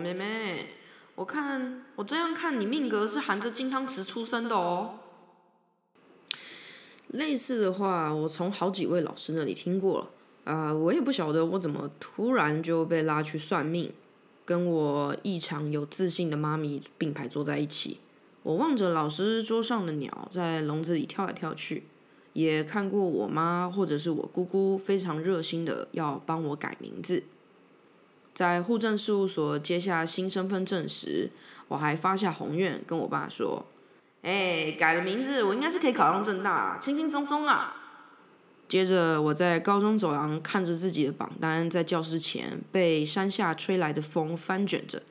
[0.00, 0.66] 妹妹，
[1.14, 4.98] 我看我这样看你命格是含着金汤匙出生的哦。
[7.08, 10.10] 类似的话，我从好几位老师那里听过了。
[10.44, 13.92] 啊，我也不晓得我怎么突然就被拉去算命，
[14.44, 17.98] 跟我异常有自信的妈咪并排坐在一起。
[18.42, 21.84] 我望着老师桌上的鸟在笼子里跳来跳去，
[22.32, 27.22] 也看过我妈或者是我姑姑非常热心的要帮我改名字。
[28.34, 31.30] 在户政事务所接下新身份证时，
[31.68, 33.66] 我还发下宏愿跟我爸说。
[34.22, 37.76] 哎，改了名字，我应该是可以考上正大，轻轻松松啊。
[38.68, 45.02] 接着，我在高中走廊看着自己的榜单，在教室前被山下吹来的风翻卷着，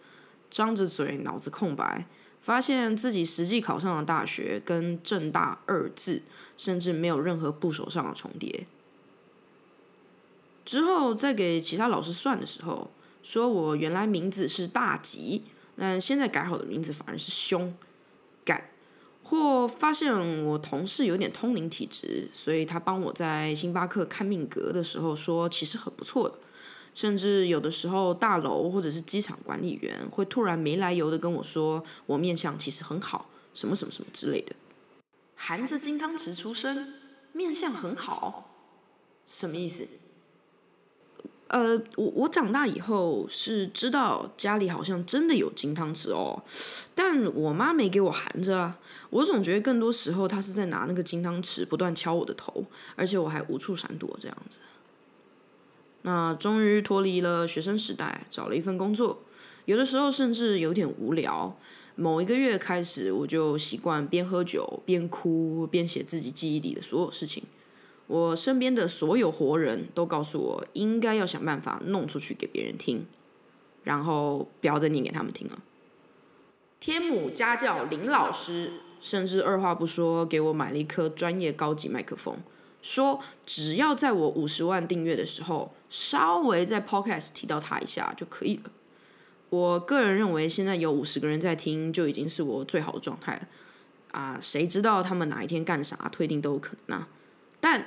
[0.50, 2.06] 张着嘴，脑子空白，
[2.40, 6.22] 发现自己实际考上的大学跟正大二字，
[6.56, 8.66] 甚至没有任何部首上的重叠。
[10.64, 15.44] 之后再给其他老师算的时候，说我原来名字是大吉，
[15.75, 17.76] 但现在改好的名字反而是凶，
[18.44, 18.72] 改。
[19.23, 20.11] 或发现
[20.44, 26.36] 我同事有点通灵体质，所以他帮我在星巴克看命格的时候说，其实很不错的。
[26.95, 34.56] 甚至有的时候，大楼或者是机场管理员会突然没来由的跟我说，我面相其实很好，什么什么什么之类的。
[35.36, 36.95] 含着金汤匙出生，
[37.31, 38.50] 面相很好，
[39.28, 39.88] 什么意思？
[41.50, 46.44] 呃，我我长大以后是知道家里好像真的有金汤匙哦，
[46.94, 48.78] 但我妈没给我含着啊。
[49.09, 54.59] 我总觉得更多时候她是在拿那个金汤匙不断敲我的头，而且我还无处闪躲这样子。
[56.03, 59.23] 那终于脱离了学生时代，找了一份工作，
[59.66, 61.58] 有的时候甚至有点无聊。
[61.95, 67.44] 某一个月开始，我就习惯边喝酒边哭边写自己记忆里的所有事情。
[68.09, 73.05] 我身边的所有活人都告诉我，应该要想办法弄出去给别人听，
[73.83, 75.59] 然后不要再念给他们听了。
[76.80, 82.37] 天母家教林老师甚至二话不说给我买了一颗专业高级麦克风，
[82.81, 88.71] 说只要在我五十万订阅的时候，稍微在 Podcast 提到他一下就可以了。
[89.52, 93.48] 我个人认为，现在有五十个人在听，就已经是我最好的状态了。
[94.11, 97.08] 啊，谁知道他们哪一天干啥，推定都有可能啊。
[97.59, 97.86] 但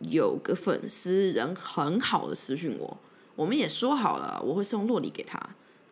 [0.00, 2.98] 有个粉丝人很好的私讯我，
[3.36, 5.40] 我们也说好了，我会送洛梨给他。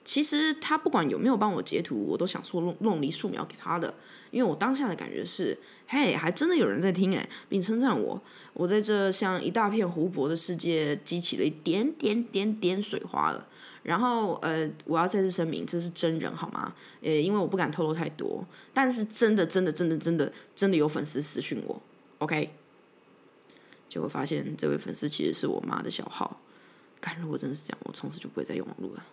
[0.04, 3.94] 其实他不管有没有帮我截图，我都想送洛洛梨素描给他的，
[4.32, 8.20] 因为我当下的感觉是，嘿，还真的有人在听诶，并称赞我。
[8.52, 13.46] 我在这像一大片湖泊的世界激起了一点点点点水花了。
[13.84, 16.74] 然后呃，我要再次声明，这是真人好吗？
[17.00, 21.80] 呃，因为我不敢透露太多，但是真的真的真的真的真的有粉丝私讯我
[22.18, 22.50] ，OK。
[23.92, 26.40] 结果发现这位粉丝其实是我妈的小号，
[26.98, 29.04] 但如果真的是这样，我从此就不会再用网络了。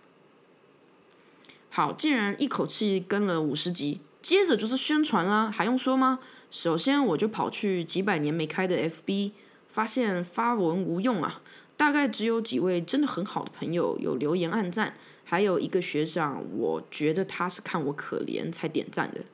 [1.69, 6.19] 好，既然一口气跟了五十集，接着就是宣传啦，还用说吗？
[6.49, 9.33] 首先我就跑去几百年没开的 FB，
[9.67, 11.41] 发现发文无用啊，
[11.75, 19.25] 大概只有几位真的很好的朋友有留言暗赞，还有一个学长，我觉得他是看我可怜才点赞的。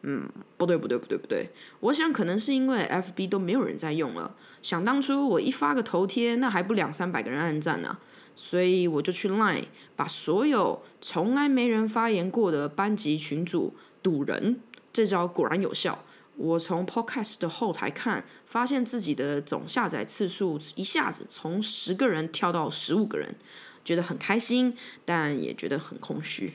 [0.00, 0.26] 嗯，
[0.56, 1.50] 不对不对不对不对，
[1.80, 4.34] 我想可能是因为 FB 都没有人在用了。
[4.68, 7.96] 想当初我一发个头贴，那还不两三百个人按赞呢，
[8.36, 9.64] 所以我就去 Line
[9.96, 14.60] 把所有从来没人发言过的班级群组堵人，
[14.92, 16.04] 这招果然有效。
[16.36, 23.36] 我从 Podcast 的后台看，发现自己的总下载次数一下子从十个人跳到十五个人，
[23.82, 24.76] 觉得很开心，
[25.06, 26.52] 但也觉得很空虚。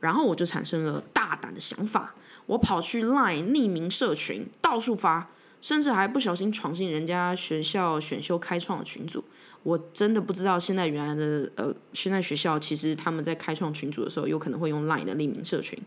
[0.00, 5.30] 然后我就产生了大胆的想法，我跑去 Line 匿名社群到处发，
[5.64, 9.24] 甚至还不小心闯进人家学校选修开创的群组。
[9.62, 15.78] 我真的不知道现在原来的呃，现在学校其实他们在开创群组的时候，有可能会用 Line 的匿名社群。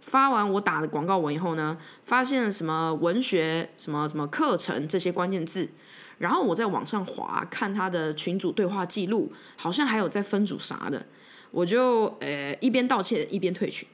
[0.00, 5.68] 发完我打的广告文以后呢，发现什么文学、什么什么课程这些关键字，
[6.16, 11.04] 然后我在网上滑看他的群组对话记录，好像还有在分组啥的。
[11.50, 13.86] 我就呃一边道歉一边退群，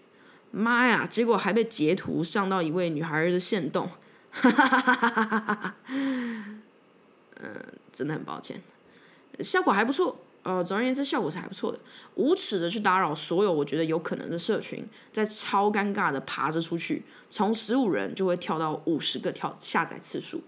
[0.52, 1.08] 妈呀！
[1.10, 3.90] 结果还被截图上到一位女孩的线动，
[4.34, 5.74] 哈哈哈！
[7.40, 7.60] 嗯，
[7.92, 8.62] 真的很抱歉，
[9.40, 10.18] 效果还不错。
[10.42, 11.78] 呃，总而言之，效果是还不错的。
[12.16, 20.42] 无耻的去打扰所有我觉得有可能的社群，在超尴尬的爬着出去，从十五人就会跳到五十个跳下载次数。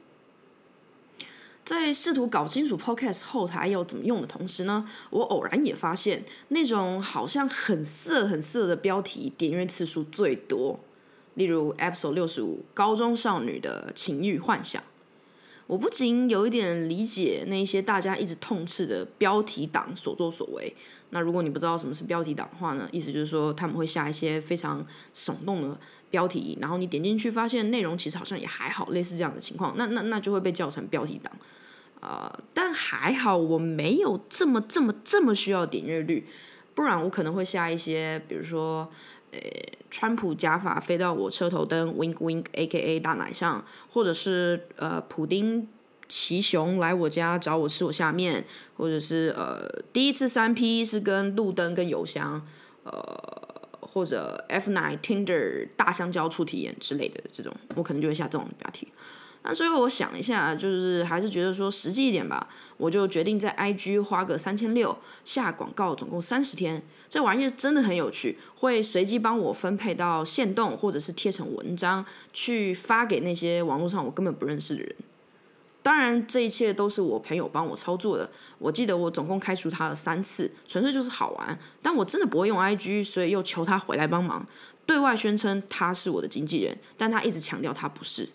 [1.64, 10.78] 在试图搞清楚 Podcast 后台要怎么用的同时呢，我偶然也发现那种好像很色很色的标题点阅次数最多，
[11.36, 14.82] 例如 Episode 六十五高中少女的情欲幻想。
[15.68, 20.76] 我不仅有一点理解那些大家一直痛斥的标题党所作所为，
[21.10, 25.76] 那如果你不知道什么是标题党的话呢，意思就是说他们会下一些非常耸动的
[26.08, 31.32] 标题，然后你点进去发现内容其实好像也还好，类似这样的情况，那那那就会被叫成标题党。
[32.00, 36.28] 呃，但还好我没有这么这么这么需要点阅率，
[36.76, 38.88] 不然我可能会下一些，比如说，
[39.36, 45.68] 呃，川普假发飞到我车头灯，wink wink，A K A 大奶上，或者是呃，普丁
[46.08, 48.44] 骑熊来我家找我吃我下面，
[48.76, 52.46] 或者是呃，第一次三 P 是跟路灯跟邮箱，
[52.84, 52.92] 呃，
[53.80, 58.88] 或者 fny Tinder 大香蕉初体验之类的这种，我可能就会下这种标题。
[59.46, 66.82] 那最后我想一下，就是还是觉得说实际一点吧，我就决定在 IG 花个三千六下广告，总共三十天。
[67.08, 74.96] 这玩意儿真的很有趣，会随机帮我分配到线动，或者是贴成文章去发给那些网络上我根本不认识的人。
[75.84, 78.28] 当然，这一切都是我朋友帮我操作的。
[78.58, 81.56] 我记得我总共开除他了三次，纯粹就是好玩。
[81.81, 84.44] 但我真的不会用 IG，所以又求他回来帮忙，
[84.84, 88.28] 对外宣称他是我的经纪人，但他一直强调他不是。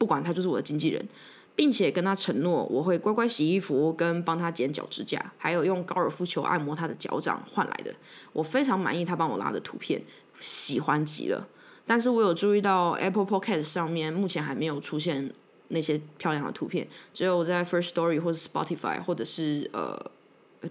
[0.00, 1.06] 不管他就是我的经纪人，
[1.54, 7.94] 并且跟他承诺我会乖乖洗衣服，跟帮他剪脚指甲，还有用高尔夫球按摩他的脚掌换来的。
[8.32, 10.02] 我非常满意他帮我拉的图片，
[10.40, 11.46] 喜欢极了。
[11.84, 15.30] 但是我有注意到 Apple Podcast 上面目前还没有出现
[15.68, 20.10] 那些漂亮的图片，只有在 First Story 或者 Spotify 或者是呃，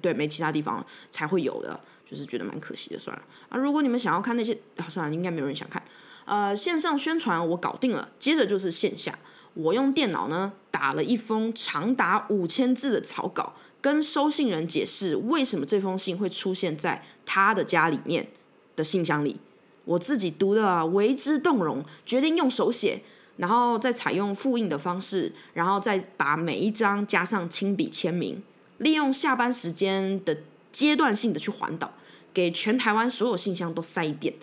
[0.01, 2.97] 对，没其他地方才会有的，就是觉得蛮可惜的。
[2.97, 4.57] 算了啊，如果你们想要看那些，
[4.89, 5.83] 算了，应该没有人想看。
[6.29, 9.17] 呃，线上宣传我搞定了，接着就是线下，
[9.55, 18.27] 我用电脑呢打了一封长达五千字的草稿，跟收信人解释为什么这封信会出现在他的家里面
[18.75, 19.39] 的信箱里。
[19.85, 23.01] 我自己读的为之动容，决定用手写，
[23.37, 28.43] 然后再采用复印的方式，然后再把每一张加上亲笔签名，
[28.77, 30.37] 利用下班时间的
[30.71, 31.91] 阶段性的去环岛，
[32.31, 34.35] 给全台湾所有信箱都塞一遍。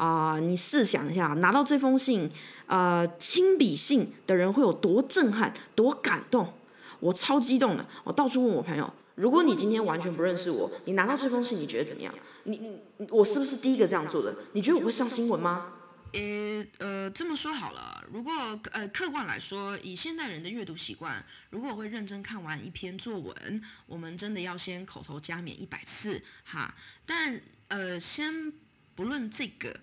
[0.00, 2.30] 啊，你试想一下，拿到这封信，
[2.64, 6.54] 呃，亲笔信的人会有多震撼、多感动？
[7.00, 12.14] 我超激动的，我到处问我朋友，如果你今天完全不认识我，你拿到这封信，你觉得怎么样？
[12.44, 12.56] 你
[12.96, 14.34] 你我是不是第一个这样做的？
[14.54, 15.66] 你觉得我会上新闻吗？
[16.14, 18.32] 呃呃，这么说好了，如果
[18.72, 26.74] 呃客观来说，以现代人的阅读习惯，如果我会认真看完一篇作文，我们真的要先口头加冕一百次哈。
[27.04, 27.38] 但
[27.68, 28.54] 呃，先。
[29.00, 29.74] 无论这个，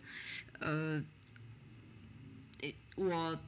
[0.59, 1.03] 呃，
[2.95, 3.39] 我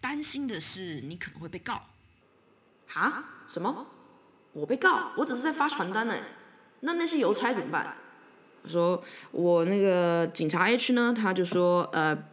[0.00, 1.82] 担心的是你可能会被告。
[2.94, 3.44] 啊？
[3.46, 3.86] 什么？
[4.54, 5.12] 我被告？
[5.18, 6.16] 我只是在发传单呢。
[6.80, 7.94] 那那些邮差怎么办？
[8.64, 11.12] 说，我那个警察 H 呢？
[11.14, 12.29] 他就说，呃。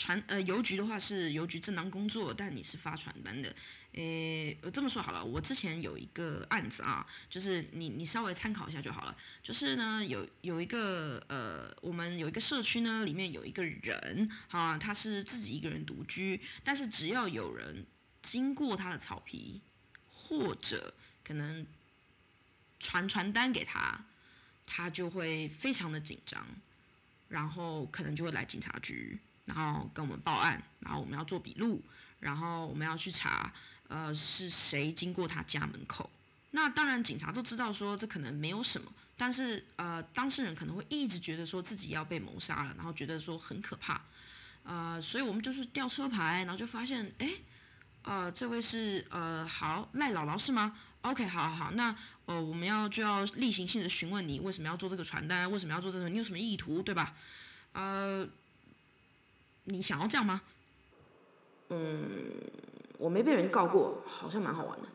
[0.00, 3.54] 传呃邮局的话是邮局正当工作，但你是发传单的，
[3.92, 9.14] 诶，我这么说好了，我之前有一个案子啊，就是你你稍微参考一下就好了。
[9.42, 17.84] 就是呢，有有一个呃，我们有一个社区呢，里面有一个人啊，他是自己一个人独居，但是只要有人
[18.22, 19.60] 经过他的草皮，
[20.08, 21.66] 或者可能
[22.78, 24.06] 传传单给他，
[24.64, 26.46] 他就会非常的紧张，
[27.28, 29.18] 然后可能就会来警察局。
[29.52, 31.82] 然后跟我们报案，然后我们要做笔录，
[32.20, 33.52] 然后我们要去查，
[33.88, 36.08] 呃，是谁经过他家门口。
[36.52, 44.00] 那当然，警察都知道说这可能没有什么，但是呃，当事人可能会一直觉得说自己要被谋杀了，然后觉得说很可怕，
[44.62, 47.30] 呃，所以我们就是调车牌，然后就发现，哎，
[48.02, 57.16] 呃，这位是呃，好赖姥姥是吗？OK，好好好，那呃，我们要就要例行性的询问你为什么要做这个传单，为什么要做这个，你有什么意图，对吧？
[57.72, 58.28] 呃。
[59.64, 60.42] 你想要这样吗？
[61.68, 62.32] 嗯，
[62.98, 64.88] 我没被人告过，好像蛮好玩的。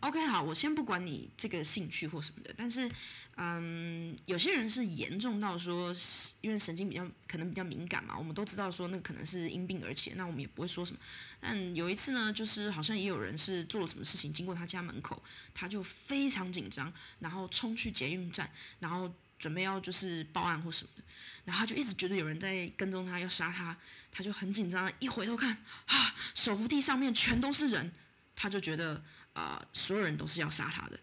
[0.00, 2.90] OK，好，我先不管你这个兴趣或什么的，但是，
[3.36, 5.94] 嗯，有些人是严重到说，
[6.40, 10.98] 因为神经比较可能比较敏感嘛，我们都知道说那可能是因病而起，那我们也不会说什么。
[11.38, 21.02] 但有一次呢，就是好像也有人是做了什么事情，经过他家门口，他就非常紧张，然后冲去捷运站，然后准备要就是报案或什么的。
[21.46, 23.76] 然后他就一直觉得有人在跟踪他，要杀他，
[24.12, 25.56] 他就很紧张，一回头看，
[25.86, 27.90] 啊，手扶梯上面全都是人，
[28.36, 31.00] 他就觉得啊，所有人都是要杀他的，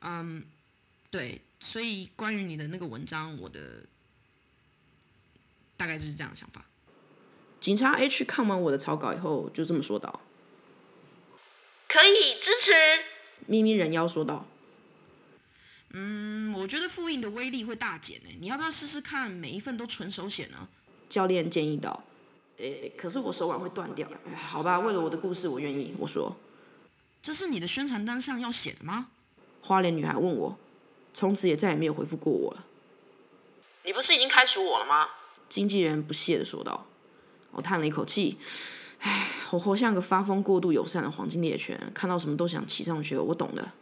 [0.00, 0.44] 嗯，
[1.10, 3.86] 对，所以关于你的那个文章，我的
[5.76, 6.64] 大概就是这样的想法。
[7.60, 10.20] 警察 H 看完我的草稿以后，就这么说道
[11.88, 12.72] ：“可以支持。”
[13.46, 14.48] 咪咪人妖说道。
[15.90, 18.28] 嗯，我觉得复印的威力会大减呢。
[18.40, 20.68] 你要不要试试看，每一份都纯手写呢？
[21.08, 22.04] 教练建议道。
[22.58, 24.08] 诶，可是我手腕会断掉。
[24.34, 25.94] 好吧，为了我的故事，我愿意。
[25.98, 26.36] 我说。
[27.22, 29.08] 这是你的宣传单上要写的吗？
[29.62, 30.58] 花脸女孩问我。
[31.12, 32.64] 从此也再也没有回复过我了。
[33.84, 35.08] 你不是已经开除我了吗？
[35.48, 36.86] 经纪人不屑的说道。
[37.52, 38.36] 我叹了一口气，
[39.00, 43.16] 唉，我活像个发疯过度友善的黄金猎犬，看到什么都想骑上去。
[43.16, 43.72] 我懂的。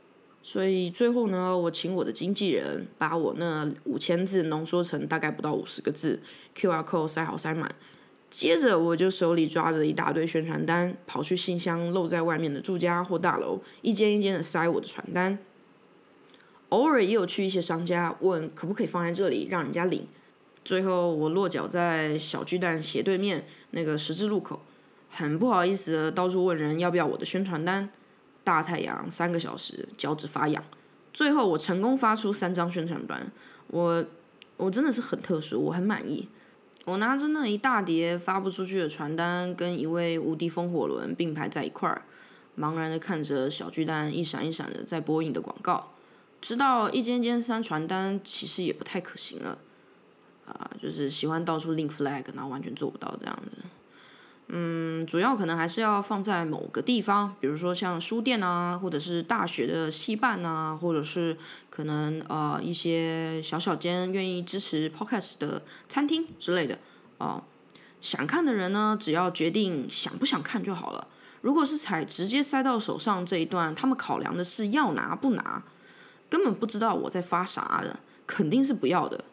[0.47, 6.21] 所以最后呢，我请我的经纪人把我那五千字浓缩成大概不到五十个字
[6.55, 7.75] ，QR code 塞好塞满。
[8.29, 15.39] 接着我就手里抓着一大堆宣传单，跑去信箱露在外面的住家或大楼，一间一间的塞我的传单。
[16.69, 20.07] 偶尔也有去一些商家问可不可以放在这里让人家领。
[20.63, 24.61] 最后我落脚在小巨蛋斜对面那个十字路口，
[25.09, 27.89] 很不好意思的到处问人要不要我的宣传单。
[28.45, 30.63] 大太阳三个小时，脚趾发痒。
[31.13, 33.33] 最后我成功发出三张宣传单，
[33.69, 34.05] 我
[34.57, 36.29] 我真的是很特殊，我很满意。
[36.85, 42.03] 我拿着那一大叠发不出去的传单，跟一位无敌风火轮并排在一块儿，
[42.59, 45.93] 茫然的看着小巨蛋一闪一闪的在播映的广告。
[46.43, 49.57] 知道一间间删传单其实也不太可行了，
[50.47, 53.63] 啊，就是喜欢到处拎 flag，然后完全做不到这样子。
[54.49, 61.37] 嗯，主要可能还是要放在某个地方，比如说像书店啊，或者是大学的系办啊，或者是
[61.71, 66.79] 可能呃一些小小间愿意支持 podcast 的餐厅之类的
[67.17, 67.43] 啊。
[68.03, 71.09] 想看的人呢，只要决定想不想看就好了。
[71.41, 75.63] 如果是采直接塞到手上这一段，他们考量的是要拿不拿，
[76.29, 79.25] 根本不知道我在发啥的，肯定是不要的。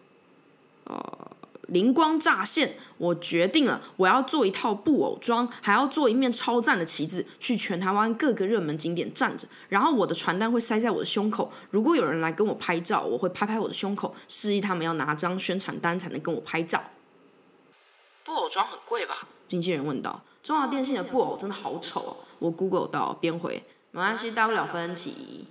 [0.85, 1.30] 呃。
[1.71, 9.47] 灵光乍现，我决定了，我要做一套布偶装，还要做一面超赞的旗子，去全台湾各个热门景点站着。
[9.69, 16.83] 然后我的传单会塞在我的胸口，如果有人来跟我拍照，我会拍拍我的胸口，示意他们要拿张宣传单才能跟我拍照。
[18.25, 19.27] 布偶装很贵吧？
[19.47, 20.21] 经纪人问道。
[20.43, 22.17] 中华电信的布偶真的好丑。
[22.39, 25.47] 我 Google 到，边回，没关系，大不了分期。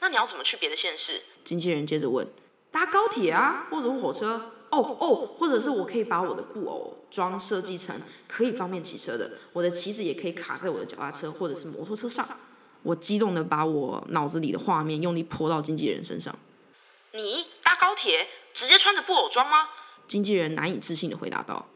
[0.00, 1.22] 那你要怎么去别的县市？
[1.44, 2.26] 经纪人接着问，
[2.70, 4.50] 搭高铁啊，或者火车。
[4.72, 7.94] 哦哦，或者是我可以把我的布偶装设计成
[8.26, 12.26] 可以方便骑车的，我的旗子也可以卡在我的脚踏车或者是摩托车上。
[12.82, 16.34] 我激动的把我脑子里的画面用力泼到经纪人身上。
[17.12, 19.68] 你搭高铁直接穿着布偶装吗？
[20.08, 21.66] 经纪人难以置信的回答道。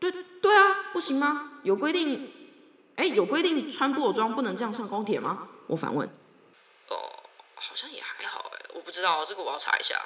[0.00, 1.52] 对对啊，不行吗？
[1.62, 2.30] 有规定？
[2.96, 5.48] 哎，有规定穿布偶装不能这样上高铁吗？
[5.68, 6.06] 我反问。
[6.88, 6.96] 哦，
[7.54, 10.02] 好像也还好哎，我不知道这个我要查一下。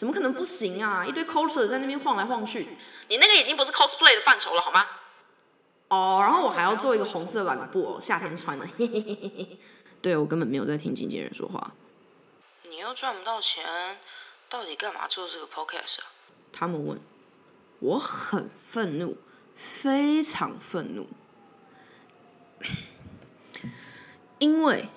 [0.00, 1.04] 怎么可能不行啊！
[1.04, 2.66] 一堆 coser 在那边晃来晃去，
[3.08, 4.86] 你那个已经不是 cosplay 的范畴了，好吗？
[5.88, 8.66] 哦，然后我还要做一个红色版的布偶，夏天穿的。
[10.00, 11.72] 对，我根本没有在听经纪人说话。
[12.70, 13.98] 你又赚不到钱，
[14.48, 16.06] 到底干嘛做这个 podcast 啊？
[16.50, 16.98] 他们问。
[17.80, 19.18] 我很愤怒，
[19.54, 21.08] 非常愤怒，
[24.38, 24.88] 因为，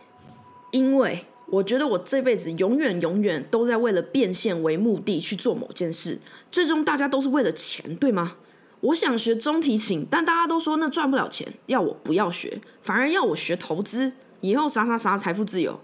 [0.72, 1.26] 因为。
[1.54, 6.18] 我觉得我这辈子永远永远都在为了变现为目的去做某件事，
[6.52, 8.38] 最终大家都是为了钱，对吗？
[8.82, 15.80] 我想学中提琴，但大家都说那赚不了钱，要我不要学，反而要我学投资，以后啥啥啥财富自由。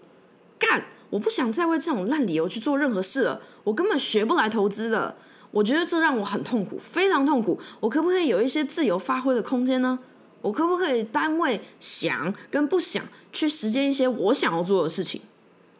[0.58, 0.86] 干！
[1.12, 5.18] 我不想再为这种烂理由去做任何事了，我根本学不来投资的。
[5.52, 7.60] 我觉得这让我很痛苦，非常痛苦。
[7.80, 10.00] 我可不可以有一些自由发挥的空间呢？
[10.42, 15.22] 我可不可以单位想跟不想去实践一些我想要做的事情？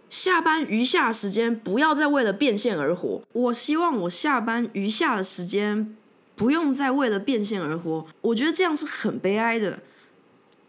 [0.10, 3.22] 下班余下时间不要再为了变现而活。
[3.34, 5.96] 我希望我下班余下的时间
[6.36, 8.06] 不用再为了变现而活。
[8.22, 9.80] 我觉得这样是很悲哀的。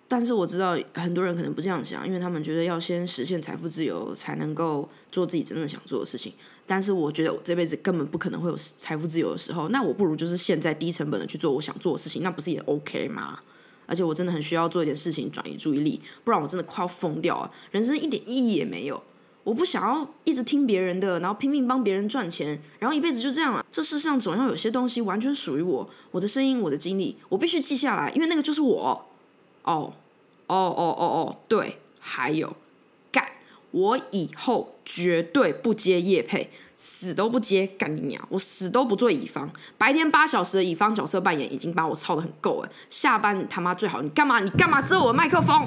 [0.07, 6.33] 但是我知道很多人可能不这样想，因为他们觉得要先实现财富自由才能够做自己真正想做的事情。
[6.67, 9.69] 但是我觉得我这辈子根本不可能会有财富自由的时候。
[9.69, 13.39] 那我不如就是现在低成本的去做我想做的事情，那不是也 OK 吗？
[13.87, 19.01] 而且我真的很需要做一点事情转移注意力，不然我真的快要疯掉了，人生一点意义也没有。
[19.51, 23.67] 我不想要一直听别人的，然后拼命帮别人赚钱，然后一辈子就这样了。
[23.69, 29.07] 这世上总要有些东西完全属于我，我的声音，我的经历，我必须记下来，因为那个就是我。
[29.65, 29.93] 哦，
[30.47, 32.55] 哦哦哦哦，对，还有，
[33.11, 33.27] 干，
[33.73, 38.25] 我以后绝对不接夜配，死都不接，干你娘！
[38.29, 39.51] 我死都不做乙方。
[39.77, 44.39] 白天八小时的乙方角色扮演已经把我操的很够了，下班你他妈最好你干嘛？
[44.39, 45.67] 你干嘛遮我的麦克风？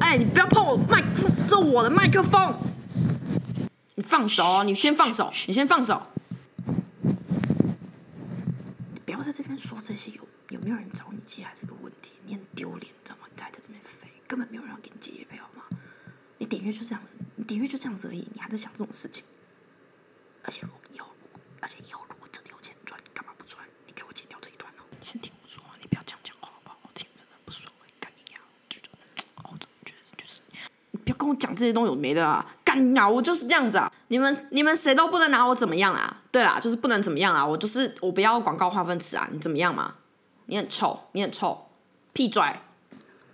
[0.00, 2.52] 哎，你不要碰我麦克，这我的麦克风。
[3.98, 4.62] 你放手！
[4.62, 5.32] 你先放手！
[5.46, 6.06] 你先放手！
[8.92, 12.12] 你不要在这边说这些，有有没有人找你接还是个问题？
[12.26, 13.26] 你很丢脸，知道吗？
[13.34, 15.64] 你还在这边飞，根本没有人要给你接业好吗？
[16.36, 19.24] 你点阅就这样子，你点阅就这样子而已，你还在想这种事情？
[20.42, 21.08] 而且如果以后，
[21.62, 23.64] 而且以后如果真的有钱赚，你干嘛不赚？
[23.86, 24.84] 你给我剪掉这一段哦！
[25.00, 26.78] 先听我说，你不要这样讲话好不好？
[26.82, 28.42] 我听真的不爽，干你娘！
[28.68, 28.78] 就，
[29.42, 30.42] 我怎么觉得就是，
[30.90, 32.55] 你不要跟我讲这些东西有没的啊！
[33.10, 33.90] 我就是这样子啊！
[34.08, 36.22] 你们你们谁都不能拿我怎么样啊？
[36.30, 37.44] 对啦，就是不能怎么样啊！
[37.44, 39.28] 我就是我不要广告划分词啊！
[39.32, 39.94] 你怎么样嘛？
[40.46, 41.68] 你很臭，你很臭，
[42.12, 42.42] 屁嘴！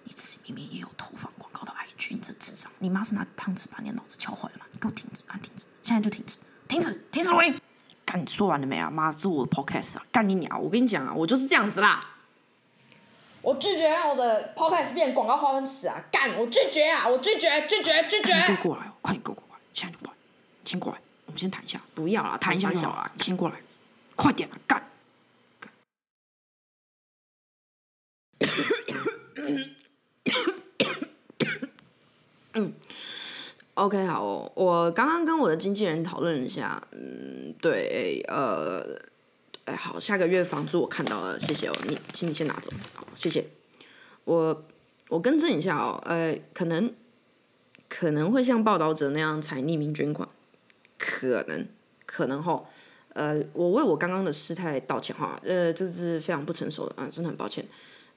[0.05, 2.71] 你自己明明也有投放广告的 IG，你这智障！
[2.79, 4.67] 你妈是拿汤匙把你的脑子敲坏了吗？
[4.73, 7.61] 你给我停止，按停止，现在就停止，停止，停止录音！
[8.05, 8.91] 干，说完了没啊？
[8.91, 10.03] 妈，这是我的 podcast 啊！
[10.13, 10.63] 干你娘！
[10.63, 12.09] 我跟你讲啊，我就是这样子啦！
[13.41, 16.01] 我拒绝让我的 podcast 变广告划分词啊！
[16.13, 17.09] 干，我拒绝啊！
[17.09, 18.37] 我拒绝，拒绝，拒绝！
[18.37, 19.61] 你给我过来，快点给我过来！
[19.75, 20.17] 现在就过来，
[20.65, 21.83] 先过来，我们先谈一下。
[21.95, 23.13] 不要啊，谈一下就好了。
[23.15, 23.61] 你先过来，
[24.17, 24.59] 快点啊！
[24.67, 24.89] 干！
[32.55, 32.75] 嗯
[33.75, 39.01] ，OK，好，我刚刚跟我的经纪人讨论一下，嗯，对，呃，
[39.65, 43.49] 哎，好，下个月房租我看到了，谢谢哦，你，请你先拿走，好，谢谢。
[44.25, 44.65] 我
[45.09, 46.93] 我更正一下哦，呃，可能
[47.95, 50.27] 可能会像报道者那样采匿名捐款，
[50.99, 51.67] 可能
[52.07, 52.65] 可能哈，
[53.13, 57.63] 呃，我为我刚刚的失态道歉哈，呃，这是非常不成熟的啊，真的很抱歉。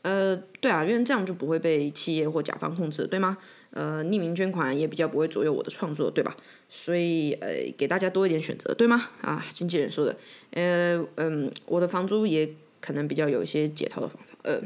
[0.01, 3.37] 呃，对啊，因为这样就不会被企业或甲方控制，对吗？
[3.71, 6.37] 呃，匿名捐款也比较不会左右我的创作，对吧？
[6.69, 9.09] 所以呃，给大家多一点选择，对吗？
[9.19, 10.15] 啊，经纪人说的，
[10.51, 14.61] 呃嗯，我的房租也可能比较有一些解套的方法，呃，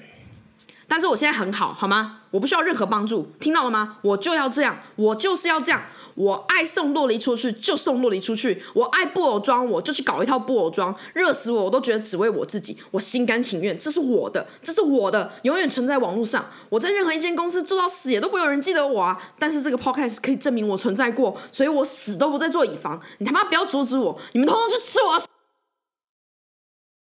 [0.90, 2.18] 但是我现在很好，好吗？
[2.32, 3.98] 我不需要任何帮助，听到了吗？
[4.02, 5.82] 我就要这样，我就是要这样。
[6.16, 16.44] 我爱送洛梨出去就送洛梨出去，我爱布偶装我就去搞一套布偶装，热死我我都觉得只为我自己，我心甘情愿，这是我的，这是我的，永远存在网络上。
[16.68, 19.18] 我在任何一间公司做到死也都不有人记得我啊！
[19.38, 23.00] 但是这个 podcast 可以证明我存在过，所以我死都不再做以防。
[23.20, 25.26] 你他妈不要阻止我，你们通通去吃我的